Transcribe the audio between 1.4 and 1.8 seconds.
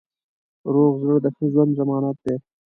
ژوند